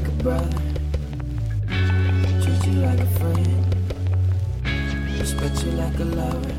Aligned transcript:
like 0.00 0.08
a 0.08 0.22
brother, 0.22 0.62
treat 2.42 2.66
you 2.66 2.72
like 2.80 3.00
a 3.00 3.06
friend, 3.18 3.74
respect 5.18 5.64
you 5.64 5.72
like 5.72 5.98
a 5.98 6.04
lover. 6.04 6.54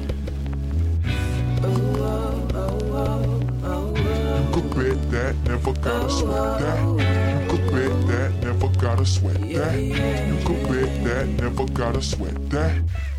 Oh, 1.63 1.77
oh, 1.97 2.47
oh, 2.54 2.79
oh, 2.93 3.43
oh, 3.63 3.93
oh. 3.93 4.38
You 4.38 4.54
could 4.54 4.69
bet 4.75 5.12
that, 5.12 5.35
never 5.47 5.73
gotta 5.73 6.05
oh, 6.05 6.09
sweat 6.09 6.40
oh, 6.40 6.59
that. 6.59 6.79
Oh, 6.79 6.97
you 7.41 7.49
could 7.49 7.65
bet 7.72 8.08
that, 8.08 8.31
never 8.44 8.67
gotta 8.79 9.05
sweat 9.05 9.42
that. 9.42 9.79
You 9.79 10.37
could 10.46 10.63
bet 10.67 11.03
that, 11.03 11.28
never 11.42 11.65
gotta 11.65 12.01
sweat 12.01 12.49
that. 12.49 12.76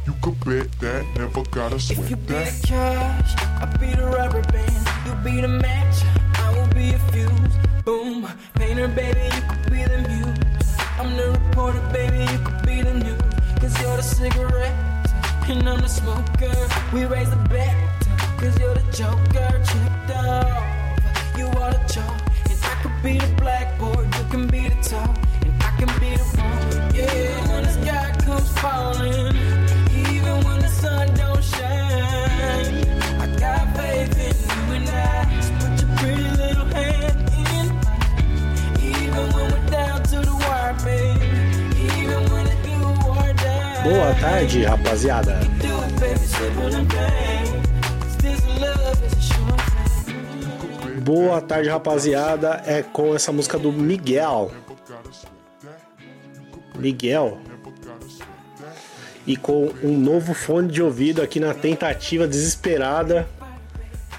You 0.07 0.15
could 0.23 0.45
bet 0.45 0.73
that, 0.81 1.07
never 1.17 1.43
gotta 1.51 1.81
sweat 1.81 1.99
that. 1.99 2.05
If 2.05 2.11
you 2.11 2.17
sweat 2.17 2.29
be 2.29 2.61
the 2.61 2.67
cash, 2.67 3.35
I'll 3.61 3.79
be 3.79 3.95
the 3.95 4.07
rubber 4.07 4.43
band. 4.53 4.89
You 5.07 5.15
be 5.25 5.41
the 5.41 5.49
match, 5.49 6.03
I 6.39 6.53
will 6.57 6.69
be 6.75 6.93
a 6.95 6.99
fuse. 7.11 7.57
Boom, 7.85 8.29
painter, 8.55 8.87
baby, 8.87 9.25
you 9.35 9.43
could 9.49 9.73
be. 9.73 9.82
I'm 11.03 11.17
the 11.17 11.33
reporter, 11.33 11.81
baby, 11.93 12.21
you 12.31 12.39
could 12.39 12.63
be 12.65 12.81
the 12.81 12.95
news. 12.95 13.21
Cause 13.59 13.75
you're 13.83 13.97
the 13.97 14.03
cigarette, 14.03 15.11
and 15.49 15.69
I'm 15.69 15.81
the 15.81 15.89
smoker. 15.89 16.55
We 16.95 17.07
raise 17.07 17.29
the 17.29 17.43
bet, 17.51 17.75
cause 18.39 18.57
you're 18.61 18.75
the 18.75 18.93
joker. 18.93 19.51
Checked 19.67 20.11
off, 20.15 21.37
you 21.37 21.47
are 21.47 21.73
the 21.73 21.83
chalk. 21.93 22.23
And 22.49 22.59
I 22.63 22.75
could 22.83 23.03
be 23.03 23.19
the 23.19 23.35
blackboard, 23.35 24.15
you 24.15 24.25
can 24.31 24.47
be 24.47 24.69
the 24.69 24.81
top. 24.81 25.19
And 25.45 25.61
I 25.61 25.71
can 25.77 25.91
be 25.99 26.15
the 26.15 26.27
one, 26.39 26.95
yeah, 26.95 27.49
when 27.51 27.65
the 27.65 27.73
sky 27.83 28.25
comes 28.25 28.49
falling. 28.59 29.02
A 49.03 49.21
short 49.21 49.61
thing. 50.07 51.01
Boa 51.01 51.41
tarde, 51.41 51.69
rapaziada. 51.69 52.63
É 52.65 52.85
com 52.85 53.13
essa 53.13 53.33
música 53.33 53.59
do 53.59 53.73
Miguel. 53.73 54.53
Miguel. 56.79 57.39
E 59.27 59.37
com 59.37 59.73
um 59.83 59.99
novo 59.99 60.33
fone 60.33 60.69
de 60.69 60.81
ouvido 60.81 61.21
aqui 61.21 61.41
na 61.41 61.53
tentativa 61.53 62.29
desesperada 62.29 63.29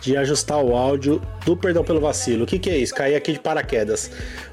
de 0.02 0.18
ajustar 0.18 0.62
o 0.62 0.76
áudio 0.76 1.22
do 1.46 1.56
Perdão 1.56 1.86
pelo 1.86 2.02
Vacilo. 2.02 2.44
O 2.44 2.48
que, 2.48 2.60
que 2.60 2.70
é 2.70 2.78
isso? 2.78 2.94
Caí 2.94 3.16
aqui 3.16 3.32
de 3.32 3.40
paraquedas. 3.40 4.12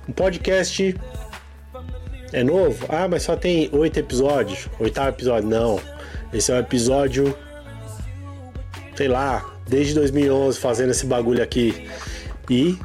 Um 0.08 0.12
podcast 0.12 0.94
é 2.32 2.42
novo? 2.44 2.86
Ah, 2.88 3.08
mas 3.08 3.22
só 3.22 3.36
tem 3.36 3.68
oito 3.72 3.98
episódios. 3.98 4.68
Oitavo 4.78 5.08
episódio? 5.08 5.48
Não. 5.48 5.80
Esse 6.32 6.52
é 6.52 6.56
o 6.56 6.58
episódio 6.58 7.36
sei 9.00 9.08
lá, 9.08 9.50
desde 9.66 9.94
2011 9.94 10.58
fazendo 10.58 10.90
esse 10.90 11.06
bagulho 11.06 11.42
aqui 11.42 11.88
e 12.50 12.78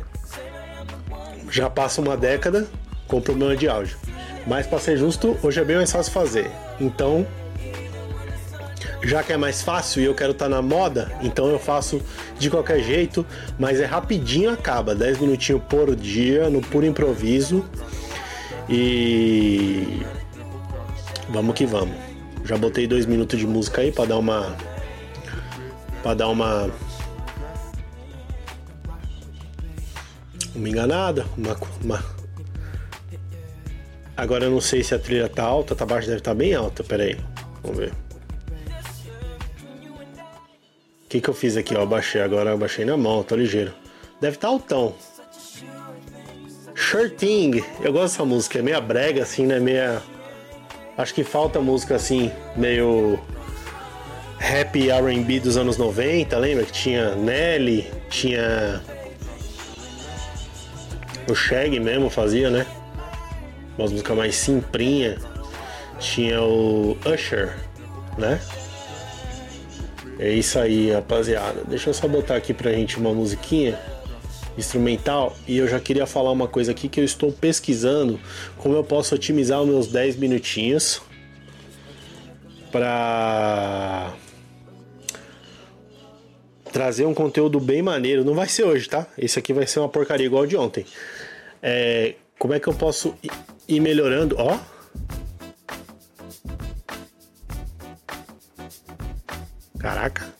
já 1.51 1.69
passa 1.69 1.99
uma 1.99 2.15
década 2.15 2.65
com 3.05 3.19
problema 3.19 3.53
de 3.53 3.67
áudio. 3.67 3.97
Mas 4.47 4.65
para 4.65 4.79
ser 4.79 4.95
justo, 4.95 5.37
hoje 5.43 5.59
é 5.59 5.65
bem 5.65 5.75
mais 5.75 5.91
fácil 5.91 6.13
fazer. 6.13 6.49
Então, 6.79 7.27
já 9.03 9.23
que 9.23 9.33
é 9.33 9.37
mais 9.37 9.61
fácil 9.61 10.03
e 10.03 10.05
eu 10.05 10.15
quero 10.15 10.31
estar 10.31 10.47
na 10.47 10.61
moda, 10.61 11.11
então 11.21 11.49
eu 11.49 11.59
faço 11.59 12.01
de 12.39 12.49
qualquer 12.49 12.79
jeito, 12.79 13.25
mas 13.59 13.81
é 13.81 13.85
rapidinho 13.85 14.49
acaba, 14.49 14.95
10 14.95 15.19
minutinhos 15.19 15.63
por 15.67 15.93
dia, 15.97 16.49
no 16.49 16.61
puro 16.61 16.85
improviso. 16.85 17.65
E 18.69 20.01
vamos 21.29 21.55
que 21.55 21.65
vamos. 21.65 21.95
Já 22.43 22.57
botei 22.57 22.87
dois 22.87 23.05
minutos 23.05 23.39
de 23.39 23.47
música 23.47 23.81
aí 23.81 23.91
para 23.91 24.05
dar 24.05 24.17
uma 24.17 24.55
para 26.01 26.13
dar 26.13 26.27
uma 26.29 26.69
uma 30.55 30.69
enganada, 30.69 31.25
uma, 31.37 31.57
uma 31.83 32.15
Agora 34.17 34.45
eu 34.45 34.51
não 34.51 34.61
sei 34.61 34.81
se 34.81 34.95
a 34.95 34.99
trilha 34.99 35.27
tá 35.27 35.43
alta, 35.43 35.75
tá 35.75 35.85
baixa, 35.85 36.07
deve 36.07 36.19
estar 36.19 36.33
bem 36.33 36.53
alta, 36.53 36.83
pera 36.83 37.03
aí. 37.03 37.17
Vamos 37.61 37.77
ver. 37.77 37.91
O 41.03 41.07
que 41.09 41.19
que 41.19 41.29
eu 41.29 41.33
fiz 41.33 41.57
aqui, 41.57 41.75
ó, 41.75 41.85
baixei 41.85 42.21
agora, 42.21 42.55
baixei 42.55 42.85
na 42.85 42.95
mão, 42.95 43.23
tô 43.23 43.35
ligeiro. 43.35 43.73
Deve 44.21 44.37
estar 44.37 44.47
altão. 44.47 44.95
Shirting, 46.75 47.63
eu 47.81 47.91
gosto 47.91 48.13
dessa 48.13 48.25
música, 48.25 48.59
é 48.59 48.61
meia 48.61 48.81
brega 48.81 49.23
assim, 49.23 49.45
né, 49.45 49.59
meia 49.59 50.01
Acho 50.97 51.13
que 51.13 51.25
falta 51.25 51.59
música 51.59 51.95
assim, 51.95 52.31
meio 52.55 53.19
rap 54.37 54.89
R&B 54.89 55.41
dos 55.41 55.57
anos 55.57 55.77
90, 55.77 56.37
lembra 56.37 56.63
que 56.63 56.71
tinha 56.71 57.15
Nelly, 57.15 57.91
tinha 58.09 58.81
o 61.29 61.35
Shag 61.35 61.77
mesmo 61.79 62.09
fazia, 62.09 62.49
né? 62.49 62.65
Uma 63.77 63.89
música 63.89 64.15
mais 64.15 64.35
simprinha. 64.35 65.17
Tinha 65.99 66.41
o 66.41 66.97
Usher, 67.05 67.57
né? 68.17 68.39
É 70.17 70.29
isso 70.29 70.57
aí, 70.59 70.91
rapaziada. 70.91 71.61
Deixa 71.67 71.89
eu 71.89 71.93
só 71.93 72.07
botar 72.07 72.35
aqui 72.35 72.53
pra 72.53 72.71
gente 72.71 72.97
uma 72.97 73.13
musiquinha 73.13 73.77
instrumental 74.57 75.35
e 75.47 75.57
eu 75.57 75.67
já 75.67 75.79
queria 75.79 76.05
falar 76.05 76.31
uma 76.31 76.47
coisa 76.47 76.71
aqui 76.71 76.87
que 76.87 76.99
eu 76.99 77.03
estou 77.03 77.31
pesquisando 77.31 78.19
como 78.57 78.75
eu 78.75 78.83
posso 78.83 79.15
otimizar 79.15 79.61
os 79.61 79.67
meus 79.67 79.87
10 79.87 80.15
minutinhos 80.15 81.01
para 82.71 84.13
trazer 86.75 87.05
um 87.05 87.13
conteúdo 87.13 87.57
bem 87.57 87.81
maneiro. 87.81 88.25
Não 88.25 88.33
vai 88.33 88.49
ser 88.49 88.63
hoje, 88.63 88.89
tá? 88.89 89.07
Esse 89.17 89.39
aqui 89.39 89.53
vai 89.53 89.65
ser 89.65 89.79
uma 89.79 89.87
porcaria 89.87 90.25
igual 90.25 90.45
de 90.45 90.57
ontem. 90.57 90.85
É, 91.63 92.15
como 92.37 92.53
é 92.53 92.59
que 92.59 92.67
eu 92.67 92.73
posso 92.73 93.15
ir 93.65 93.79
melhorando? 93.79 94.35
Ó. 94.37 94.59
Caraca. 99.79 100.34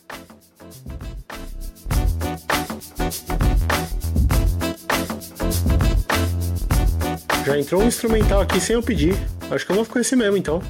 Já 7.46 7.56
entrou 7.56 7.80
um 7.80 7.86
instrumental 7.86 8.40
aqui 8.40 8.60
sem 8.60 8.74
eu 8.74 8.82
pedir. 8.82 9.14
Acho 9.48 9.64
que 9.64 9.70
eu 9.70 9.76
vou 9.76 9.84
ficar 9.84 10.00
esse 10.00 10.16
mesmo 10.16 10.36
então. 10.36 10.60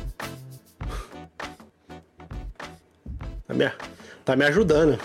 Tá 3.48 3.54
me, 3.54 3.72
tá 4.26 4.36
me 4.36 4.44
ajudando. 4.44 4.98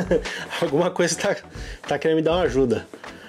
Alguma 0.62 0.90
coisa 0.90 1.14
tá, 1.14 1.36
tá 1.86 1.98
querendo 1.98 2.16
me 2.16 2.22
dar 2.22 2.36
uma 2.36 2.44
ajuda. 2.44 2.86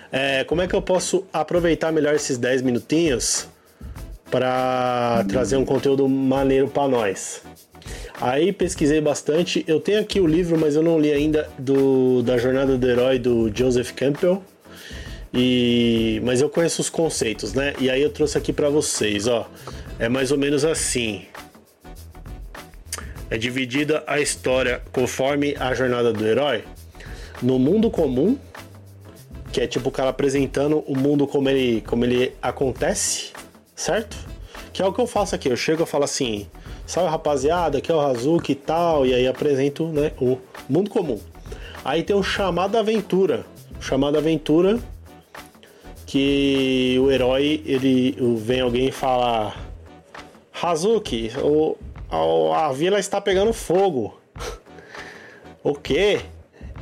É, 0.09 0.45
como 0.45 0.61
é 0.61 0.69
que 0.69 0.73
eu 0.73 0.81
posso 0.81 1.25
aproveitar 1.33 1.91
melhor 1.91 2.15
esses 2.15 2.37
10 2.37 2.61
minutinhos 2.61 3.49
para 4.31 5.25
trazer 5.27 5.57
um 5.57 5.65
conteúdo 5.65 6.07
maneiro 6.07 6.69
para 6.69 6.87
nós? 6.87 7.41
Aí 8.21 8.53
pesquisei 8.53 9.01
bastante. 9.01 9.65
Eu 9.67 9.81
tenho 9.81 9.99
aqui 9.99 10.21
o 10.21 10.27
livro, 10.27 10.57
mas 10.57 10.77
eu 10.77 10.81
não 10.81 10.97
li 10.97 11.11
ainda 11.11 11.49
do 11.59 12.23
da 12.23 12.37
Jornada 12.37 12.77
do 12.77 12.89
Herói 12.89 13.19
do 13.19 13.51
Joseph 13.53 13.91
Campbell. 13.91 14.41
E 15.33 16.21
mas 16.23 16.41
eu 16.41 16.49
conheço 16.49 16.81
os 16.81 16.89
conceitos, 16.89 17.53
né? 17.53 17.73
E 17.79 17.89
aí 17.89 18.01
eu 18.01 18.09
trouxe 18.09 18.37
aqui 18.37 18.51
para 18.51 18.69
vocês, 18.69 19.27
ó. 19.27 19.49
É 19.97 20.09
mais 20.09 20.31
ou 20.31 20.37
menos 20.37 20.65
assim. 20.65 21.25
É 23.29 23.37
dividida 23.37 24.03
a 24.07 24.19
história 24.19 24.81
conforme 24.91 25.55
a 25.57 25.73
jornada 25.73 26.11
do 26.11 26.27
herói 26.27 26.63
no 27.41 27.57
mundo 27.57 27.89
comum, 27.89 28.37
que 29.51 29.61
é 29.61 29.67
tipo 29.67 29.89
o 29.89 29.91
cara 29.91 30.09
apresentando 30.09 30.83
o 30.87 30.97
mundo 30.97 31.25
como 31.25 31.49
ele, 31.49 31.81
como 31.81 32.05
ele 32.05 32.33
acontece, 32.41 33.31
certo? 33.75 34.17
Que 34.71 34.81
é 34.81 34.85
o 34.85 34.93
que 34.93 34.99
eu 34.99 35.07
faço 35.07 35.33
aqui. 35.33 35.49
Eu 35.49 35.57
chego 35.57 35.83
e 35.83 35.85
falo 35.85 36.03
assim: 36.03 36.47
salve 36.85 37.09
rapaziada, 37.09 37.77
aqui 37.77 37.91
é 37.91 37.95
o 37.95 37.99
Hazuki 37.99 38.51
e 38.51 38.55
tal, 38.55 39.05
e 39.05 39.13
aí 39.13 39.27
apresento 39.27 39.87
né, 39.87 40.11
o 40.19 40.37
mundo 40.69 40.89
comum. 40.89 41.19
Aí 41.83 42.03
tem 42.03 42.15
o 42.15 42.23
chamado 42.23 42.77
aventura. 42.77 43.45
O 43.79 43.83
chamado 43.83 44.17
aventura 44.17 44.79
que 46.11 46.97
o 46.99 47.09
herói 47.09 47.63
ele 47.65 48.17
vem 48.35 48.59
alguém 48.59 48.89
e 48.89 48.91
fala 48.91 49.55
Hazuki, 50.61 51.31
o, 51.41 51.77
a, 52.09 52.67
a 52.67 52.73
vila 52.73 52.99
está 52.99 53.21
pegando 53.21 53.53
fogo. 53.53 54.19
o 55.63 55.73
quê? 55.73 56.19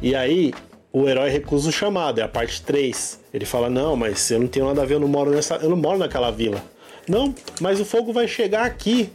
E 0.02 0.16
aí 0.16 0.52
o 0.92 1.08
herói 1.08 1.30
recusa 1.30 1.70
o 1.70 1.72
chamado, 1.72 2.20
é 2.20 2.24
a 2.24 2.28
parte 2.28 2.64
3. 2.64 3.20
Ele 3.32 3.46
fala: 3.46 3.70
"Não, 3.70 3.96
mas 3.96 4.32
eu 4.32 4.40
não 4.40 4.48
tenho 4.48 4.66
nada 4.66 4.82
a 4.82 4.86
ver, 4.86 4.96
eu 4.96 5.00
não 5.00 5.08
moro 5.08 5.30
nessa, 5.30 5.58
eu 5.58 5.70
não 5.70 5.78
moro 5.78 6.00
naquela 6.00 6.32
vila". 6.32 6.60
Não, 7.08 7.32
mas 7.62 7.80
o 7.80 7.86
fogo 7.86 8.12
vai 8.12 8.28
chegar 8.28 8.66
aqui 8.66 9.12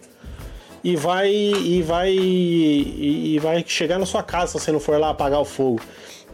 e 0.85 0.95
vai 0.95 1.29
e 1.29 1.83
vai 1.83 2.13
e 2.13 3.41
vai 3.43 3.65
chegar 3.67 3.99
na 3.99 4.07
sua 4.07 4.23
casa 4.23 4.53
se 4.53 4.61
você 4.61 4.71
não 4.71 4.79
for 4.79 4.97
lá 4.97 5.11
apagar 5.11 5.41
o 5.41 5.45
fogo. 5.45 5.81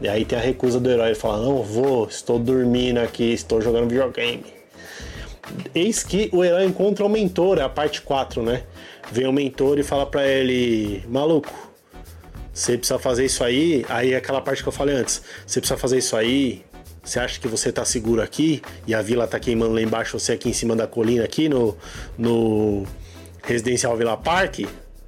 E 0.01 0.09
aí 0.09 0.25
tem 0.25 0.39
a 0.39 0.43
recusa 0.43 0.81
do 0.81 0.91
herói, 0.91 1.09
ele 1.09 1.15
fala: 1.15 1.45
"Não 1.45 1.63
vou, 1.63 2.09
estou 2.09 2.39
dormindo 2.39 2.99
aqui, 2.99 3.33
estou 3.33 3.61
jogando 3.61 3.89
videogame". 3.89 4.45
Eis 5.75 6.03
que 6.03 6.31
o 6.33 6.45
herói 6.45 6.65
encontra 6.65 7.05
o 7.05 7.09
mentor, 7.09 7.59
é 7.59 7.63
a 7.63 7.69
parte 7.69 8.03
4, 8.03 8.43
né? 8.43 8.63
Vem 9.11 9.27
o 9.27 9.33
mentor 9.33 9.79
e 9.79 9.83
fala 9.83 10.07
pra 10.07 10.27
ele: 10.27 11.05
Maluco, 11.09 11.53
você 12.53 12.77
precisa 12.77 12.99
fazer 12.99 13.25
isso 13.25 13.43
aí. 13.43 13.85
Aí 13.89 14.13
é 14.13 14.17
aquela 14.17 14.41
parte 14.41 14.63
que 14.63 14.69
eu 14.69 14.73
falei 14.73 14.97
antes: 14.97 15.23
Você 15.47 15.61
precisa 15.61 15.79
fazer 15.79 15.99
isso 15.99 16.17
aí. 16.17 16.65
Você 17.03 17.19
acha 17.19 17.41
que 17.41 17.49
você 17.49 17.73
tá 17.73 17.85
seguro 17.85 18.21
aqui 18.21 18.61
e 18.87 18.95
a 18.95 19.01
vila 19.01 19.27
tá 19.27 19.41
queimando 19.41 19.73
lá 19.73 19.81
embaixo, 19.81 20.19
você 20.19 20.33
aqui 20.33 20.51
em 20.51 20.53
cima 20.53 20.77
da 20.77 20.87
colina, 20.87 21.25
aqui 21.25 21.49
no, 21.49 21.75
no 22.17 22.85
Residencial 23.43 23.97
Vila 23.97 24.19
Park? 24.19 24.61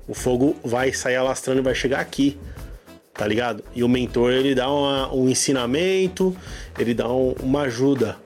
O 0.09 0.15
fogo 0.15 0.56
vai 0.65 0.93
sair 0.93 1.17
alastrando 1.17 1.61
e 1.61 1.62
vai 1.62 1.75
chegar 1.75 2.00
aqui 2.00 2.39
tá 3.14 3.26
ligado? 3.26 3.62
E 3.75 3.82
o 3.85 3.88
mentor 3.88 4.32
ele 4.32 4.55
dá 4.55 4.70
uma, 4.70 5.12
um 5.12 5.29
ensinamento, 5.29 6.37
ele 6.79 6.94
dá 6.94 7.09
um, 7.09 7.35
uma 7.43 7.62
ajuda. 7.62 8.17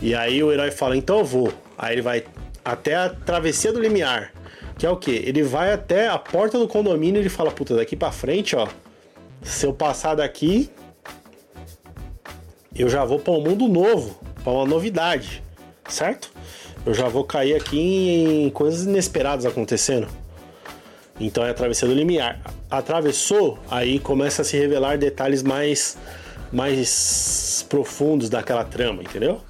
E 0.00 0.14
aí 0.14 0.42
o 0.42 0.52
herói 0.52 0.70
fala: 0.70 0.96
então 0.96 1.18
eu 1.18 1.24
vou. 1.24 1.52
Aí 1.76 1.94
ele 1.94 2.02
vai 2.02 2.24
até 2.64 2.94
a 2.94 3.08
travessia 3.08 3.72
do 3.72 3.80
limiar, 3.80 4.32
que 4.78 4.86
é 4.86 4.90
o 4.90 4.96
que? 4.96 5.10
Ele 5.10 5.42
vai 5.42 5.72
até 5.72 6.08
a 6.08 6.18
porta 6.18 6.58
do 6.58 6.68
condomínio 6.68 7.18
e 7.18 7.22
ele 7.22 7.28
fala: 7.28 7.50
puta, 7.50 7.74
daqui 7.74 7.96
pra 7.96 8.12
frente, 8.12 8.54
ó. 8.56 8.68
Se 9.42 9.66
eu 9.66 9.74
passar 9.74 10.14
daqui, 10.14 10.70
eu 12.76 12.88
já 12.88 13.04
vou 13.04 13.18
para 13.18 13.32
um 13.32 13.40
mundo 13.40 13.66
novo, 13.66 14.18
para 14.44 14.52
uma 14.52 14.64
novidade, 14.64 15.42
certo? 15.88 16.30
Eu 16.86 16.94
já 16.94 17.08
vou 17.08 17.24
cair 17.24 17.54
aqui 17.54 17.78
em 17.78 18.50
coisas 18.50 18.84
inesperadas 18.84 19.44
acontecendo. 19.44 20.08
Então 21.20 21.44
é 21.44 21.50
a 21.50 21.54
travessia 21.54 21.86
do 21.86 21.94
limiar. 21.94 22.40
Atravessou, 22.70 23.58
aí 23.70 23.98
começa 23.98 24.42
a 24.42 24.44
se 24.44 24.56
revelar 24.56 24.98
detalhes 24.98 25.42
mais 25.42 25.96
mais 26.52 27.64
profundos 27.68 28.28
daquela 28.28 28.62
trama, 28.62 29.02
entendeu? 29.02 29.40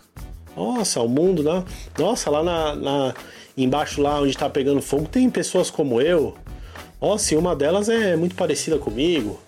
Nossa, 0.56 1.00
o 1.00 1.08
mundo, 1.08 1.42
né? 1.42 1.64
Nossa, 1.98 2.30
lá 2.30 2.42
na, 2.42 2.76
na 2.76 3.14
embaixo 3.56 4.00
lá 4.00 4.20
onde 4.20 4.36
tá 4.36 4.48
pegando 4.48 4.80
fogo 4.80 5.08
tem 5.08 5.28
pessoas 5.28 5.70
como 5.70 6.00
eu. 6.00 6.34
Nossa, 7.00 7.34
e 7.34 7.36
uma 7.36 7.56
delas 7.56 7.88
é 7.88 8.14
muito 8.16 8.36
parecida 8.36 8.78
comigo. 8.78 9.40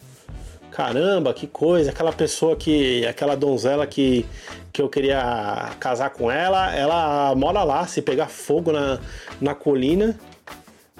Caramba, 0.70 1.32
que 1.32 1.46
coisa! 1.46 1.90
Aquela 1.90 2.12
pessoa 2.12 2.56
que. 2.56 3.06
aquela 3.06 3.36
donzela 3.36 3.86
que, 3.86 4.26
que 4.72 4.82
eu 4.82 4.88
queria 4.88 5.70
casar 5.78 6.10
com 6.10 6.28
ela, 6.28 6.74
ela 6.74 7.32
mora 7.36 7.62
lá. 7.62 7.86
Se 7.86 8.02
pegar 8.02 8.26
fogo 8.26 8.72
na, 8.72 8.98
na 9.40 9.54
colina, 9.54 10.18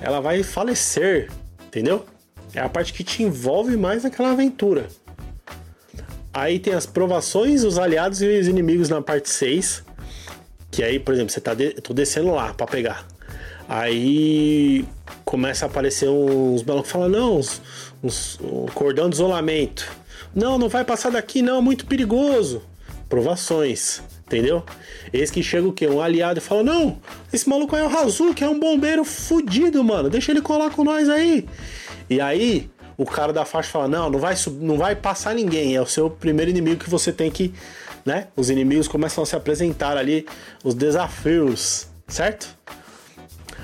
ela 0.04 0.20
vai 0.20 0.42
falecer, 0.42 1.30
entendeu? 1.66 2.04
É 2.54 2.60
a 2.60 2.68
parte 2.68 2.92
que 2.92 3.02
te 3.02 3.22
envolve 3.22 3.74
mais 3.74 4.04
naquela 4.04 4.32
aventura. 4.32 4.86
Aí 6.32 6.58
tem 6.58 6.74
as 6.74 6.84
provações, 6.84 7.64
os 7.64 7.78
aliados 7.78 8.20
e 8.20 8.26
os 8.38 8.46
inimigos 8.46 8.90
na 8.90 9.00
parte 9.00 9.30
6. 9.30 9.82
Que 10.70 10.82
aí, 10.82 10.98
por 10.98 11.14
exemplo, 11.14 11.32
você 11.32 11.40
tá 11.40 11.54
de... 11.54 11.70
tô 11.80 11.94
descendo 11.94 12.32
lá 12.32 12.52
para 12.52 12.66
pegar. 12.66 13.06
Aí 13.66 14.84
começa 15.24 15.64
a 15.64 15.68
aparecer 15.68 16.08
uns 16.08 16.60
balões 16.60 16.86
que 16.86 16.92
falam, 16.92 17.08
não, 17.08 17.38
uns, 17.38 17.62
uns, 18.02 18.38
um 18.40 18.66
cordão 18.66 19.08
de 19.08 19.16
isolamento. 19.16 19.90
Não, 20.34 20.58
não 20.58 20.68
vai 20.68 20.84
passar 20.84 21.10
daqui, 21.10 21.40
não, 21.40 21.62
muito 21.62 21.86
perigoso. 21.86 22.62
Provações 23.08 24.02
entendeu? 24.26 24.64
Esse 25.12 25.32
que 25.32 25.42
chega 25.42 25.66
o 25.66 25.72
quê? 25.72 25.86
Um 25.86 26.00
aliado 26.00 26.38
e 26.38 26.42
fala: 26.42 26.62
Não, 26.62 26.98
esse 27.32 27.48
maluco 27.48 27.76
é 27.76 27.82
o 27.82 27.88
Razu, 27.88 28.34
que 28.34 28.44
é 28.44 28.48
um 28.48 28.58
bombeiro 28.58 29.04
fudido, 29.04 29.82
mano. 29.82 30.10
Deixa 30.10 30.32
ele 30.32 30.40
colar 30.40 30.70
com 30.70 30.84
nós 30.84 31.08
aí. 31.08 31.46
E 32.08 32.20
aí, 32.20 32.70
o 32.96 33.04
cara 33.04 33.32
da 33.32 33.44
faixa 33.44 33.70
fala: 33.70 33.88
Não, 33.88 34.10
não 34.10 34.18
vai, 34.18 34.34
não 34.60 34.78
vai 34.78 34.96
passar 34.96 35.34
ninguém. 35.34 35.76
É 35.76 35.80
o 35.80 35.86
seu 35.86 36.10
primeiro 36.10 36.50
inimigo 36.50 36.82
que 36.82 36.90
você 36.90 37.12
tem 37.12 37.30
que. 37.30 37.52
Né? 38.04 38.28
Os 38.36 38.50
inimigos 38.50 38.86
começam 38.86 39.24
a 39.24 39.26
se 39.26 39.34
apresentar 39.34 39.96
ali, 39.96 40.26
os 40.62 40.74
desafios, 40.74 41.86
certo? 42.06 42.54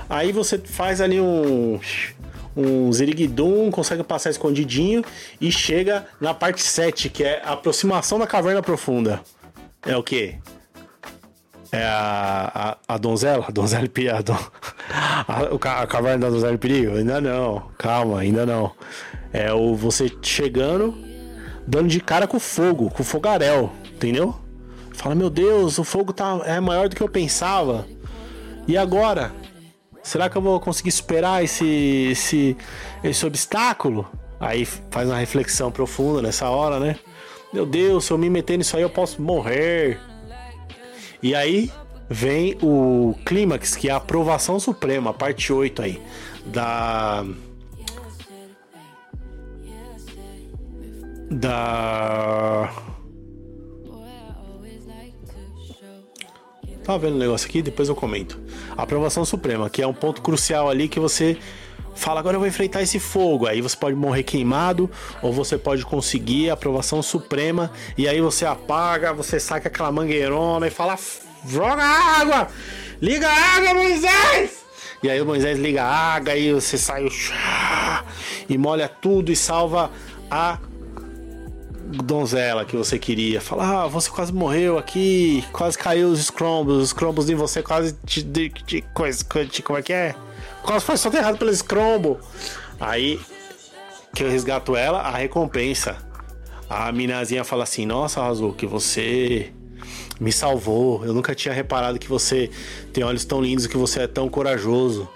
Aí 0.08 0.32
você 0.32 0.56
faz 0.56 1.00
ali 1.00 1.20
um 1.20 1.78
um 2.56 2.92
ziriguidum, 2.92 3.70
consegue 3.70 4.02
passar 4.02 4.30
escondidinho 4.30 5.04
e 5.40 5.52
chega 5.52 6.06
na 6.20 6.34
parte 6.34 6.62
7, 6.62 7.08
que 7.08 7.22
é 7.22 7.40
a 7.44 7.52
aproximação 7.52 8.18
da 8.18 8.26
caverna 8.26 8.60
profunda. 8.60 9.20
É 9.86 9.96
o 9.96 10.02
quê? 10.02 10.38
É 11.72 11.84
a, 11.84 12.76
a, 12.88 12.94
a 12.94 12.98
donzela? 12.98 13.44
A 13.46 13.50
donzela 13.50 13.84
a, 14.16 14.22
don, 14.22 14.38
a, 15.28 15.82
a 15.82 15.86
caverna 15.86 16.26
da 16.26 16.30
donzela 16.30 16.58
perigo? 16.58 16.96
Ainda 16.96 17.20
não, 17.20 17.70
calma, 17.78 18.20
ainda 18.20 18.44
não. 18.44 18.72
É 19.32 19.52
o 19.52 19.74
você 19.74 20.10
chegando, 20.20 20.96
dando 21.66 21.88
de 21.88 22.00
cara 22.00 22.26
com 22.26 22.40
fogo, 22.40 22.90
com 22.90 23.04
fogaréu, 23.04 23.70
entendeu? 23.92 24.34
Fala, 24.92 25.14
meu 25.14 25.30
Deus, 25.30 25.78
o 25.78 25.84
fogo 25.84 26.12
tá, 26.12 26.40
é 26.44 26.58
maior 26.60 26.88
do 26.88 26.96
que 26.96 27.02
eu 27.02 27.08
pensava. 27.08 27.86
E 28.66 28.76
agora? 28.76 29.32
Será 30.02 30.28
que 30.28 30.36
eu 30.36 30.42
vou 30.42 30.58
conseguir 30.60 30.90
superar 30.90 31.44
esse, 31.44 32.08
esse, 32.10 32.56
esse 33.04 33.24
obstáculo? 33.24 34.08
Aí 34.38 34.64
faz 34.64 35.08
uma 35.08 35.18
reflexão 35.18 35.70
profunda 35.70 36.22
nessa 36.22 36.48
hora, 36.48 36.80
né? 36.80 36.96
Meu 37.52 37.66
Deus, 37.66 38.04
se 38.04 38.12
eu 38.12 38.18
me 38.18 38.30
meter 38.30 38.56
nisso 38.56 38.76
aí 38.76 38.82
eu 38.82 38.90
posso 38.90 39.20
morrer. 39.20 39.98
E 41.22 41.34
aí 41.34 41.70
vem 42.08 42.56
o 42.62 43.14
clímax, 43.24 43.76
que 43.76 43.88
é 43.88 43.92
a 43.92 43.96
aprovação 43.96 44.58
suprema, 44.58 45.12
parte 45.12 45.52
8 45.52 45.82
aí. 45.82 46.00
Da. 46.46 47.24
Da. 51.30 52.72
Tá 56.84 56.96
vendo 56.96 57.14
o 57.14 57.18
negócio 57.18 57.48
aqui? 57.48 57.62
Depois 57.62 57.88
eu 57.88 57.94
comento. 57.94 58.40
Aprovação 58.76 59.24
suprema, 59.24 59.68
que 59.68 59.82
é 59.82 59.86
um 59.86 59.92
ponto 59.92 60.22
crucial 60.22 60.68
ali 60.68 60.88
que 60.88 60.98
você 60.98 61.36
fala, 61.94 62.20
agora 62.20 62.36
eu 62.36 62.40
vou 62.40 62.48
enfrentar 62.48 62.82
esse 62.82 62.98
fogo. 62.98 63.46
Aí 63.46 63.60
você 63.60 63.76
pode 63.76 63.96
morrer 63.96 64.22
queimado, 64.22 64.90
ou 65.22 65.32
você 65.32 65.58
pode 65.58 65.84
conseguir 65.84 66.50
a 66.50 66.54
aprovação 66.54 67.02
suprema, 67.02 67.70
e 67.96 68.08
aí 68.08 68.20
você 68.20 68.46
apaga, 68.46 69.12
você 69.12 69.38
saca 69.38 69.68
aquela 69.68 69.92
mangueirona 69.92 70.66
e 70.66 70.70
fala: 70.70 70.98
joga 71.46 71.82
água! 71.82 72.48
Liga 73.00 73.28
a 73.28 73.56
água, 73.56 73.74
Moisés! 73.74 74.60
E 75.02 75.08
aí 75.08 75.20
o 75.20 75.24
Moisés 75.24 75.58
liga 75.58 75.82
a 75.82 76.14
água, 76.14 76.34
e 76.36 76.52
você 76.52 76.76
sai 76.76 77.06
e 78.48 78.58
molha 78.58 78.88
tudo 78.88 79.32
e 79.32 79.36
salva 79.36 79.90
a 80.30 80.58
donzela 81.90 82.64
que 82.64 82.76
você 82.76 82.98
queria. 82.98 83.40
Fala, 83.40 83.84
ah, 83.84 83.86
você 83.86 84.10
quase 84.10 84.32
morreu 84.32 84.78
aqui, 84.78 85.44
quase 85.52 85.76
caiu 85.76 86.08
os 86.08 86.24
scrumbles, 86.24 86.76
os 86.76 86.88
scrumbles 86.90 87.28
em 87.28 87.34
você 87.34 87.62
quase 87.62 87.96
te, 88.06 88.22
de, 88.22 88.48
de, 88.48 88.82
coisa, 88.94 89.24
de, 89.50 89.62
como 89.62 89.78
é 89.78 89.82
que 89.82 89.92
é? 89.92 90.14
Quase 90.62 90.84
foi 90.84 90.96
soterrado 90.96 91.38
pelo 91.38 91.54
scrumble. 91.54 92.16
Aí 92.78 93.20
que 94.14 94.22
eu 94.22 94.30
resgato 94.30 94.76
ela, 94.76 95.00
a 95.00 95.16
recompensa. 95.16 95.96
A 96.68 96.90
minazinha 96.92 97.44
fala 97.44 97.64
assim: 97.64 97.84
Nossa, 97.84 98.20
que 98.56 98.66
você 98.66 99.52
me 100.20 100.30
salvou. 100.30 101.04
Eu 101.04 101.12
nunca 101.12 101.34
tinha 101.34 101.52
reparado 101.52 101.98
que 101.98 102.08
você 102.08 102.50
tem 102.92 103.02
olhos 103.02 103.24
tão 103.24 103.40
lindos, 103.40 103.66
que 103.66 103.76
você 103.76 104.02
é 104.02 104.06
tão 104.06 104.28
corajoso. 104.28 105.08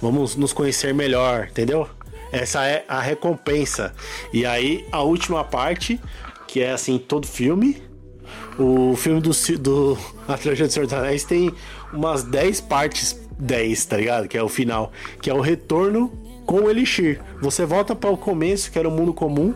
Vamos 0.00 0.36
nos 0.36 0.52
conhecer 0.52 0.94
melhor, 0.94 1.48
entendeu? 1.50 1.88
Essa 2.34 2.66
é 2.66 2.84
a 2.88 3.00
recompensa. 3.00 3.94
E 4.32 4.44
aí, 4.44 4.84
a 4.90 5.02
última 5.02 5.44
parte, 5.44 6.00
que 6.48 6.60
é 6.60 6.72
assim, 6.72 6.98
todo 6.98 7.26
filme. 7.26 7.82
O 8.58 8.96
filme 8.96 9.20
do, 9.20 9.30
do 9.58 9.98
Atlântico 10.26 10.66
de 10.66 10.72
Senhor 10.72 10.88
tem 11.28 11.52
umas 11.92 12.24
10 12.24 12.60
partes 12.62 13.20
10, 13.38 13.86
tá 13.86 13.96
ligado? 13.96 14.28
Que 14.28 14.36
é 14.36 14.42
o 14.42 14.48
final, 14.48 14.92
que 15.20 15.30
é 15.30 15.34
o 15.34 15.40
retorno 15.40 16.12
com 16.44 16.62
o 16.62 16.70
Elixir. 16.70 17.20
Você 17.40 17.64
volta 17.64 17.94
para 17.94 18.10
o 18.10 18.16
começo, 18.16 18.70
que 18.70 18.78
era 18.78 18.88
o 18.88 18.92
mundo 18.92 19.14
comum, 19.14 19.54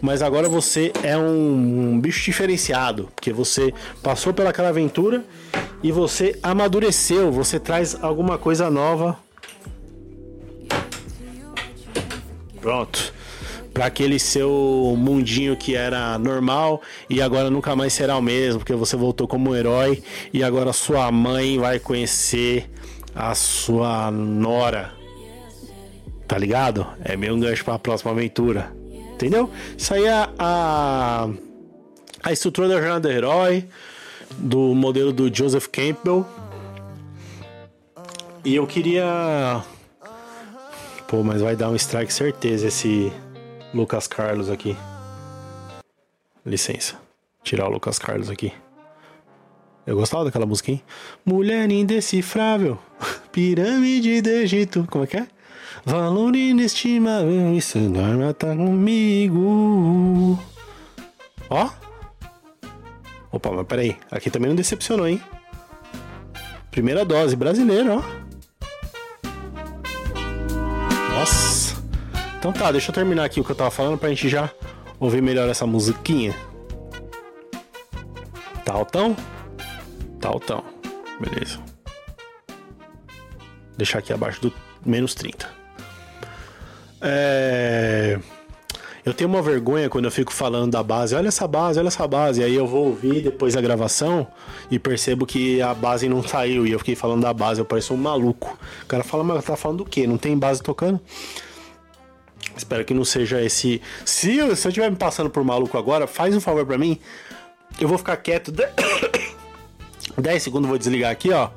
mas 0.00 0.22
agora 0.22 0.48
você 0.48 0.92
é 1.02 1.16
um, 1.16 1.92
um, 1.92 2.00
bicho 2.00 2.24
diferenciado, 2.24 3.08
porque 3.14 3.32
você 3.32 3.72
passou 4.02 4.32
pelaquela 4.32 4.68
aventura 4.68 5.24
e 5.82 5.90
você 5.90 6.38
amadureceu, 6.42 7.32
você 7.32 7.58
traz 7.58 7.96
alguma 8.02 8.38
coisa 8.38 8.70
nova 8.70 9.18
Pronto. 12.68 13.14
Para 13.72 13.86
aquele 13.86 14.18
seu 14.18 14.94
mundinho 14.94 15.56
que 15.56 15.74
era 15.74 16.18
normal 16.18 16.82
e 17.08 17.22
agora 17.22 17.48
nunca 17.48 17.74
mais 17.74 17.94
será 17.94 18.18
o 18.18 18.20
mesmo, 18.20 18.58
porque 18.58 18.74
você 18.74 18.94
voltou 18.94 19.26
como 19.26 19.48
um 19.48 19.56
herói 19.56 20.02
e 20.34 20.44
agora 20.44 20.70
sua 20.74 21.10
mãe 21.10 21.58
vai 21.58 21.78
conhecer 21.78 22.68
a 23.14 23.34
sua 23.34 24.10
nora. 24.10 24.92
Tá 26.26 26.36
ligado? 26.36 26.86
É 27.02 27.16
meio 27.16 27.34
um 27.34 27.40
gancho 27.40 27.64
para 27.64 27.76
a 27.76 27.78
próxima 27.78 28.10
aventura. 28.10 28.70
Entendeu? 29.14 29.50
Isso 29.74 29.94
aí 29.94 30.04
é 30.04 30.28
a, 30.38 31.26
a 32.22 32.32
estrutura 32.34 32.68
da 32.68 32.74
jornada 32.74 33.08
do 33.08 33.10
herói, 33.10 33.66
do 34.36 34.74
modelo 34.74 35.10
do 35.10 35.34
Joseph 35.34 35.68
Campbell. 35.68 36.26
E 38.44 38.54
eu 38.54 38.66
queria 38.66 39.64
Pô, 41.08 41.22
mas 41.22 41.40
vai 41.40 41.56
dar 41.56 41.70
um 41.70 41.74
strike 41.74 42.12
certeza 42.12 42.68
esse 42.68 43.10
Lucas 43.72 44.06
Carlos 44.06 44.50
aqui. 44.50 44.76
Licença. 46.44 46.96
Tirar 47.42 47.66
o 47.66 47.70
Lucas 47.70 47.98
Carlos 47.98 48.28
aqui. 48.28 48.52
Eu 49.86 49.96
gostava 49.96 50.26
daquela 50.26 50.44
hein? 50.66 50.82
Mulher 51.24 51.70
indecifrável, 51.70 52.78
pirâmide 53.32 54.20
de 54.20 54.30
Egito. 54.42 54.86
Como 54.90 55.04
é 55.04 55.06
que 55.06 55.16
é? 55.16 55.26
Valor 55.82 56.36
inestimável, 56.36 57.54
isso 57.54 57.78
não 57.78 58.30
tá 58.34 58.54
comigo. 58.54 60.38
Ó. 61.48 61.70
Opa, 63.32 63.50
mas 63.50 63.66
peraí. 63.66 63.96
Aqui 64.10 64.30
também 64.30 64.50
não 64.50 64.56
decepcionou, 64.56 65.08
hein? 65.08 65.22
Primeira 66.70 67.02
dose, 67.02 67.34
brasileiro, 67.34 67.94
ó. 67.94 68.27
Então 72.38 72.52
tá, 72.52 72.70
deixa 72.70 72.90
eu 72.90 72.94
terminar 72.94 73.24
aqui 73.24 73.40
o 73.40 73.44
que 73.44 73.50
eu 73.50 73.56
tava 73.56 73.70
falando 73.70 73.98
pra 73.98 74.08
gente 74.08 74.28
já 74.28 74.48
ouvir 75.00 75.20
melhor 75.20 75.48
essa 75.48 75.66
musiquinha. 75.66 76.34
Tá 78.64 78.74
altão? 78.74 79.16
Tá 80.20 80.28
altão. 80.28 80.62
Beleza. 81.20 81.58
Deixar 83.76 83.98
aqui 83.98 84.12
abaixo 84.12 84.40
do 84.40 84.52
menos 84.86 85.14
30. 85.14 85.48
É... 87.00 88.18
Eu 89.04 89.14
tenho 89.14 89.30
uma 89.30 89.40
vergonha 89.42 89.88
quando 89.88 90.04
eu 90.04 90.10
fico 90.10 90.32
falando 90.32 90.72
da 90.72 90.82
base. 90.82 91.16
Olha 91.16 91.28
essa 91.28 91.48
base, 91.48 91.78
olha 91.78 91.88
essa 91.88 92.06
base. 92.06 92.44
Aí 92.44 92.54
eu 92.54 92.66
vou 92.66 92.86
ouvir 92.86 93.22
depois 93.22 93.54
da 93.54 93.60
gravação 93.60 94.26
e 94.70 94.78
percebo 94.78 95.26
que 95.26 95.60
a 95.62 95.72
base 95.74 96.08
não 96.08 96.22
saiu. 96.22 96.66
E 96.66 96.72
eu 96.72 96.78
fiquei 96.78 96.94
falando 96.94 97.22
da 97.22 97.32
base. 97.32 97.60
Eu 97.60 97.64
pareço 97.64 97.94
um 97.94 97.96
maluco. 97.96 98.56
O 98.84 98.86
cara 98.86 99.02
fala, 99.02 99.24
mas 99.24 99.44
tá 99.44 99.56
falando 99.56 99.78
do 99.78 99.84
quê? 99.84 100.06
Não 100.06 100.18
tem 100.18 100.38
base 100.38 100.62
tocando? 100.62 101.00
Espero 102.56 102.84
que 102.84 102.92
não 102.92 103.04
seja 103.04 103.42
esse. 103.42 103.80
Se 104.04 104.34
se 104.34 104.38
eu 104.38 104.52
estiver 104.52 104.90
me 104.90 104.96
passando 104.96 105.30
por 105.30 105.44
maluco 105.44 105.78
agora, 105.78 106.06
faz 106.06 106.34
um 106.34 106.40
favor 106.40 106.66
para 106.66 106.78
mim. 106.78 106.98
Eu 107.80 107.88
vou 107.88 107.98
ficar 107.98 108.16
quieto. 108.16 108.52
10 110.16 110.42
segundos, 110.42 110.68
vou 110.68 110.78
desligar 110.78 111.10
aqui, 111.10 111.30
ó. 111.30 111.50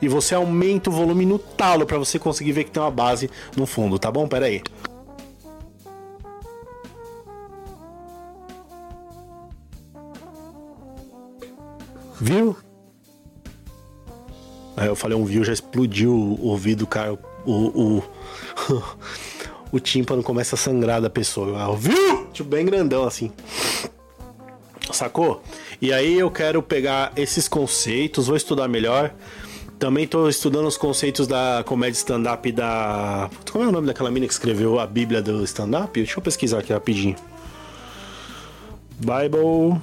E 0.00 0.08
você 0.08 0.34
aumenta 0.34 0.90
o 0.90 0.92
volume 0.92 1.24
no 1.24 1.38
talo 1.38 1.86
para 1.86 1.98
você 1.98 2.18
conseguir 2.18 2.52
ver 2.52 2.64
que 2.64 2.70
tem 2.70 2.82
uma 2.82 2.90
base 2.90 3.30
no 3.56 3.66
fundo, 3.66 3.98
tá 3.98 4.10
bom? 4.10 4.28
Pera 4.28 4.46
aí. 4.46 4.62
Viu? 12.20 12.56
Aí 14.76 14.86
eu 14.86 14.94
falei 14.94 15.16
um 15.16 15.24
viu, 15.24 15.44
já 15.44 15.52
explodiu 15.52 16.14
o 16.14 16.46
ouvido, 16.46 16.86
cara. 16.86 17.18
O, 17.44 17.98
o, 17.98 18.02
o 19.72 19.80
tímpano 19.80 20.22
começa 20.22 20.54
a 20.54 20.58
sangrar 20.58 21.00
da 21.00 21.08
pessoa. 21.08 21.74
Viu? 21.74 22.26
Tipo, 22.32 22.50
bem 22.50 22.64
grandão 22.64 23.04
assim. 23.04 23.32
Sacou? 24.92 25.42
E 25.80 25.92
aí 25.92 26.18
eu 26.18 26.30
quero 26.30 26.62
pegar 26.62 27.12
esses 27.16 27.48
conceitos, 27.48 28.26
vou 28.26 28.36
estudar 28.36 28.68
melhor. 28.68 29.12
Também 29.78 30.04
estou 30.04 30.28
estudando 30.28 30.66
os 30.66 30.76
conceitos 30.76 31.26
da 31.26 31.64
comédia 31.66 31.96
stand-up 31.96 32.52
da. 32.52 33.28
Como 33.50 33.64
é 33.64 33.66
o 33.66 33.72
nome 33.72 33.86
daquela 33.86 34.10
mina 34.10 34.26
que 34.26 34.32
escreveu 34.32 34.78
a 34.78 34.86
Bíblia 34.86 35.20
do 35.20 35.42
stand-up? 35.42 35.98
Deixa 35.98 36.18
eu 36.18 36.22
pesquisar 36.22 36.58
aqui 36.58 36.72
rapidinho. 36.72 37.16
Bible. 38.98 39.80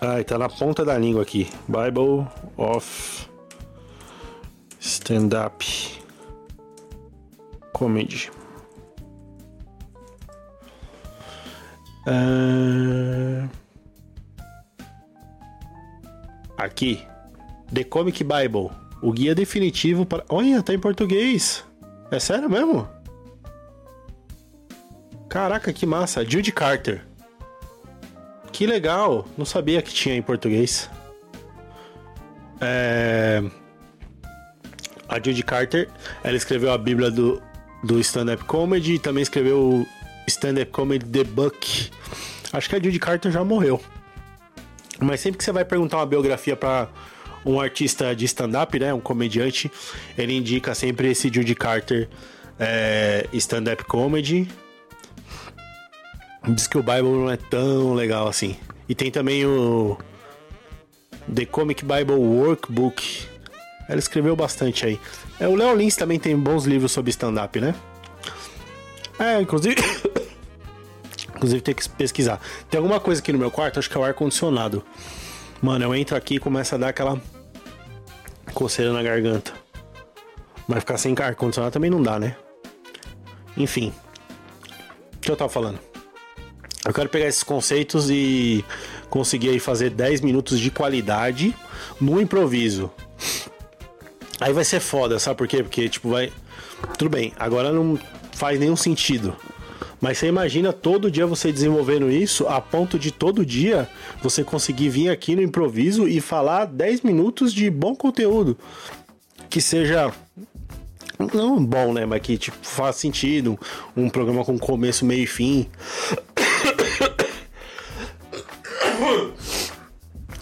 Ai, 0.00 0.24
tá 0.24 0.38
na 0.38 0.48
ponta 0.48 0.84
da 0.84 0.96
língua 0.98 1.22
aqui. 1.22 1.46
Bible 1.68 2.26
of 2.56 3.28
Stand-up 4.80 5.99
Comedy. 7.80 8.30
Uh... 12.06 13.48
Aqui. 16.58 17.02
The 17.72 17.84
Comic 17.84 18.22
Bible. 18.22 18.70
O 19.00 19.10
guia 19.12 19.34
definitivo 19.34 20.04
para. 20.04 20.26
Olha, 20.28 20.62
tá 20.62 20.74
em 20.74 20.78
português. 20.78 21.64
É 22.10 22.20
sério 22.20 22.50
mesmo? 22.50 22.86
Caraca, 25.26 25.72
que 25.72 25.86
massa. 25.86 26.22
Judy 26.22 26.52
Carter. 26.52 27.06
Que 28.52 28.66
legal, 28.66 29.26
não 29.38 29.46
sabia 29.46 29.80
que 29.80 29.94
tinha 29.94 30.14
em 30.14 30.20
português. 30.20 30.90
É... 32.60 33.42
A 35.08 35.14
Judy 35.16 35.42
Carter, 35.42 35.88
ela 36.22 36.36
escreveu 36.36 36.70
a 36.72 36.76
Bíblia 36.76 37.10
do, 37.10 37.40
do 37.82 37.98
stand-up 38.00 38.44
comedy 38.44 38.94
e 38.94 38.98
também 38.98 39.22
escreveu 39.22 39.58
o 39.58 39.86
stand-up 40.26 40.70
comedy 40.70 41.04
The 41.06 41.24
Book. 41.24 41.90
Acho 42.52 42.68
que 42.68 42.76
a 42.76 42.82
Judy 42.82 42.98
Carter 42.98 43.30
já 43.30 43.44
morreu. 43.44 43.80
Mas 44.98 45.20
sempre 45.20 45.38
que 45.38 45.44
você 45.44 45.52
vai 45.52 45.64
perguntar 45.64 45.98
uma 45.98 46.06
biografia 46.06 46.56
para 46.56 46.88
um 47.44 47.58
artista 47.58 48.14
de 48.14 48.26
stand-up, 48.26 48.78
né, 48.78 48.92
um 48.92 49.00
comediante, 49.00 49.70
ele 50.16 50.34
indica 50.34 50.74
sempre 50.74 51.10
esse 51.10 51.32
Judy 51.32 51.54
Carter 51.54 52.08
é, 52.58 53.26
stand-up 53.32 53.84
comedy 53.84 54.46
diz 56.48 56.66
que 56.66 56.78
o 56.78 56.82
Bible 56.82 57.10
não 57.10 57.30
é 57.30 57.36
tão 57.36 57.94
legal 57.94 58.28
assim. 58.28 58.56
E 58.88 58.94
tem 58.94 59.10
também 59.10 59.44
o 59.46 59.96
The 61.32 61.46
Comic 61.46 61.84
Bible 61.84 62.16
Workbook. 62.16 63.28
Ela 63.90 63.98
escreveu 63.98 64.36
bastante 64.36 64.86
aí. 64.86 65.00
É, 65.40 65.48
o 65.48 65.56
Léo 65.56 65.74
Lins 65.74 65.96
também 65.96 66.16
tem 66.16 66.38
bons 66.38 66.64
livros 66.64 66.92
sobre 66.92 67.10
stand-up, 67.10 67.60
né? 67.60 67.74
É, 69.18 69.40
inclusive. 69.40 69.74
inclusive 71.34 71.60
tem 71.60 71.74
que 71.74 71.88
pesquisar. 71.88 72.40
Tem 72.70 72.78
alguma 72.78 73.00
coisa 73.00 73.20
aqui 73.20 73.32
no 73.32 73.38
meu 73.38 73.50
quarto, 73.50 73.80
acho 73.80 73.90
que 73.90 73.96
é 73.96 74.00
o 74.00 74.04
ar-condicionado. 74.04 74.84
Mano, 75.60 75.84
eu 75.84 75.92
entro 75.92 76.16
aqui 76.16 76.36
e 76.36 76.38
começa 76.38 76.76
a 76.76 76.78
dar 76.78 76.90
aquela 76.90 77.20
coceira 78.54 78.92
na 78.92 79.02
garganta. 79.02 79.52
Mas 80.68 80.78
ficar 80.78 80.96
sem 80.96 81.12
ar-condicionado 81.18 81.72
também 81.72 81.90
não 81.90 82.00
dá, 82.00 82.16
né? 82.16 82.36
Enfim. 83.56 83.92
O 85.16 85.18
que 85.18 85.32
eu 85.32 85.36
tava 85.36 85.50
falando? 85.50 85.80
Eu 86.84 86.94
quero 86.94 87.08
pegar 87.08 87.26
esses 87.26 87.42
conceitos 87.42 88.08
e 88.08 88.64
conseguir 89.10 89.48
aí 89.48 89.58
fazer 89.58 89.90
10 89.90 90.20
minutos 90.20 90.60
de 90.60 90.70
qualidade 90.70 91.56
no 92.00 92.20
improviso. 92.20 92.88
Aí 94.40 94.54
vai 94.54 94.64
ser 94.64 94.80
foda, 94.80 95.18
sabe 95.18 95.36
por 95.36 95.46
quê? 95.46 95.62
Porque, 95.62 95.86
tipo, 95.88 96.08
vai. 96.08 96.32
Tudo 96.96 97.10
bem, 97.10 97.34
agora 97.38 97.70
não 97.70 97.98
faz 98.32 98.58
nenhum 98.58 98.74
sentido. 98.74 99.36
Mas 100.00 100.16
você 100.16 100.28
imagina 100.28 100.72
todo 100.72 101.10
dia 101.10 101.26
você 101.26 101.52
desenvolvendo 101.52 102.10
isso 102.10 102.48
a 102.48 102.58
ponto 102.58 102.98
de 102.98 103.10
todo 103.10 103.44
dia 103.44 103.86
você 104.22 104.42
conseguir 104.42 104.88
vir 104.88 105.10
aqui 105.10 105.36
no 105.36 105.42
improviso 105.42 106.08
e 106.08 106.22
falar 106.22 106.64
10 106.64 107.02
minutos 107.02 107.52
de 107.52 107.68
bom 107.68 107.94
conteúdo. 107.94 108.56
Que 109.50 109.60
seja. 109.60 110.10
Não 111.34 111.62
bom, 111.62 111.92
né? 111.92 112.06
Mas 112.06 112.22
que 112.22 112.38
tipo, 112.38 112.56
faz 112.62 112.96
sentido. 112.96 113.60
Um 113.94 114.08
programa 114.08 114.42
com 114.42 114.58
começo, 114.58 115.04
meio 115.04 115.24
e 115.24 115.26
fim. 115.26 115.68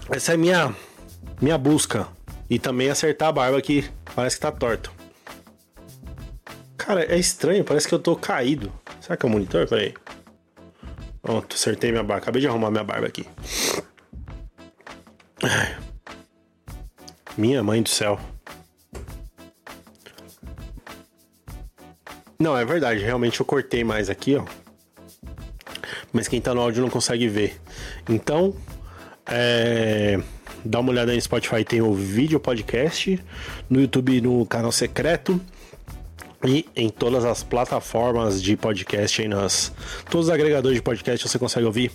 Essa 0.09 0.35
é 0.35 0.37
minha 0.37 0.73
minha 1.41 1.59
busca 1.59 2.07
e 2.49 2.59
também 2.59 2.91
acertar 2.91 3.29
a 3.29 3.33
barba 3.33 3.61
que 3.61 3.89
parece 4.15 4.37
que 4.37 4.43
tá 4.43 4.53
torto. 4.53 4.93
Cara, 6.77 7.05
é 7.05 7.19
estranho, 7.19 7.65
parece 7.65 7.87
que 7.87 7.95
eu 7.95 7.99
tô 7.99 8.17
caído. 8.17 8.73
Será 9.01 9.17
que 9.17 9.27
é 9.27 9.29
o 9.29 9.33
monitor? 9.33 9.67
Peraí. 9.69 9.95
Pronto, 11.21 11.55
acertei 11.55 11.91
minha 11.91 12.03
barba. 12.03 12.23
Acabei 12.23 12.41
de 12.41 12.49
arrumar 12.49 12.71
minha 12.71 12.85
barba 12.85 13.07
aqui. 13.07 13.27
Minha 17.37 17.63
mãe 17.63 17.83
do 17.83 17.89
céu. 17.89 18.19
Não, 22.39 22.57
é 22.57 22.65
verdade, 22.65 23.01
realmente 23.01 23.39
eu 23.39 23.47
cortei 23.47 23.85
mais 23.85 24.09
aqui, 24.09 24.37
ó 24.37 24.45
mas 26.13 26.29
quem 26.29 26.41
tá 26.41 26.55
no 26.55 26.61
áudio 26.61 26.83
não 26.83 26.91
consegue 26.91 27.29
ver. 27.29 27.61
Então, 28.09 28.55
é, 29.27 30.19
dá 30.69 30.81
uma 30.81 30.91
olhada 30.91 31.11
aí 31.11 31.17
no 31.17 31.23
Spotify, 31.23 31.65
tem 31.65 31.81
o 31.81 31.95
vídeo 31.95 32.39
podcast, 32.39 33.19
no 33.71 33.81
YouTube 33.81 34.21
no 34.21 34.45
canal 34.45 34.71
secreto 34.71 35.41
e 36.45 36.67
em 36.77 36.91
todas 36.91 37.25
as 37.25 37.43
plataformas 37.43 38.43
de 38.43 38.55
podcast 38.55 39.23
aí 39.23 39.29
nas 39.29 39.73
todos 40.11 40.27
os 40.27 40.33
agregadores 40.33 40.77
de 40.77 40.83
podcast 40.83 41.27
você 41.27 41.39
consegue 41.39 41.65
ouvir. 41.65 41.91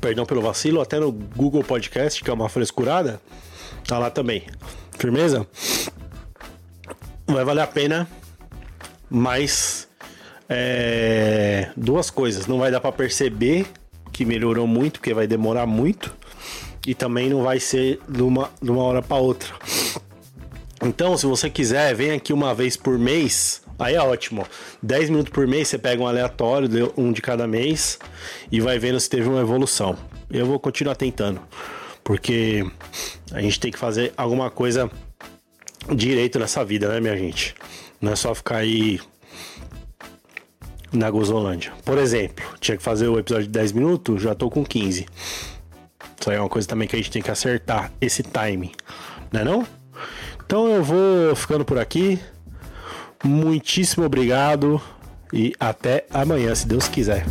Perdão 0.00 0.24
pelo 0.24 0.40
vacilo, 0.40 0.80
até 0.80 1.00
no 1.00 1.10
Google 1.10 1.64
Podcast, 1.64 2.22
que 2.22 2.30
é 2.30 2.32
uma 2.32 2.48
frescurada, 2.48 3.20
tá 3.86 3.98
lá 3.98 4.08
também. 4.08 4.44
Firmeza? 4.96 5.46
Vai 7.26 7.44
valer 7.44 7.62
a 7.62 7.66
pena, 7.66 8.08
mas 9.10 9.88
é, 10.48 11.70
duas 11.76 12.08
coisas. 12.08 12.46
Não 12.46 12.58
vai 12.58 12.70
dar 12.70 12.80
para 12.80 12.92
perceber 12.92 13.66
que 14.12 14.24
melhorou 14.24 14.66
muito, 14.66 15.00
porque 15.00 15.12
vai 15.12 15.26
demorar 15.26 15.66
muito. 15.66 16.21
E 16.86 16.94
também 16.94 17.30
não 17.30 17.42
vai 17.42 17.60
ser 17.60 18.00
de 18.08 18.22
uma, 18.22 18.50
de 18.60 18.70
uma 18.70 18.82
hora 18.82 19.02
para 19.02 19.16
outra. 19.16 19.52
Então, 20.84 21.16
se 21.16 21.26
você 21.26 21.48
quiser, 21.48 21.94
vem 21.94 22.10
aqui 22.10 22.32
uma 22.32 22.54
vez 22.54 22.76
por 22.76 22.98
mês. 22.98 23.62
Aí 23.78 23.94
é 23.94 24.00
ótimo. 24.00 24.46
10 24.82 25.10
minutos 25.10 25.32
por 25.32 25.46
mês, 25.46 25.68
você 25.68 25.78
pega 25.78 26.02
um 26.02 26.06
aleatório, 26.06 26.92
um 26.96 27.12
de 27.12 27.22
cada 27.22 27.46
mês, 27.46 27.98
e 28.50 28.60
vai 28.60 28.78
vendo 28.78 28.98
se 28.98 29.08
teve 29.08 29.28
uma 29.28 29.40
evolução. 29.40 29.96
Eu 30.30 30.46
vou 30.46 30.58
continuar 30.58 30.96
tentando. 30.96 31.40
Porque 32.02 32.64
a 33.32 33.40
gente 33.40 33.60
tem 33.60 33.70
que 33.70 33.78
fazer 33.78 34.12
alguma 34.16 34.50
coisa 34.50 34.90
direito 35.94 36.38
nessa 36.38 36.64
vida, 36.64 36.88
né, 36.88 37.00
minha 37.00 37.16
gente? 37.16 37.54
Não 38.00 38.12
é 38.12 38.16
só 38.16 38.34
ficar 38.34 38.58
aí 38.58 39.00
na 40.92 41.10
Gozolândia. 41.10 41.72
Por 41.84 41.98
exemplo, 41.98 42.44
tinha 42.60 42.76
que 42.76 42.82
fazer 42.82 43.08
o 43.08 43.18
episódio 43.18 43.46
de 43.46 43.52
10 43.52 43.72
minutos, 43.72 44.22
já 44.22 44.34
tô 44.34 44.50
com 44.50 44.64
15. 44.64 45.06
Isso 46.22 46.30
aí 46.30 46.36
é 46.36 46.40
uma 46.40 46.48
coisa 46.48 46.68
também 46.68 46.86
que 46.86 46.94
a 46.94 46.98
gente 47.00 47.10
tem 47.10 47.20
que 47.20 47.32
acertar, 47.32 47.90
esse 48.00 48.22
timing, 48.22 48.70
né 49.32 49.42
não? 49.42 49.66
Então 50.46 50.68
eu 50.68 50.80
vou 50.80 51.34
ficando 51.34 51.64
por 51.64 51.80
aqui. 51.80 52.16
Muitíssimo 53.24 54.06
obrigado 54.06 54.80
e 55.32 55.52
até 55.58 56.06
amanhã, 56.12 56.54
se 56.54 56.68
Deus 56.68 56.86
quiser. 56.86 57.26